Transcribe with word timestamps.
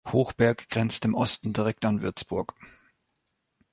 Höchberg 0.11 0.67
grenzt 0.69 1.05
im 1.05 1.13
Osten 1.13 1.53
direkt 1.53 1.85
an 1.85 2.01
Würzburg. 2.01 2.55